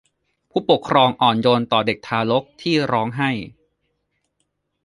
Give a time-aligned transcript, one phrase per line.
[0.49, 3.29] ผู้ปกครองอ่อนโยนต่อเด็กทารกที่ร้องไห้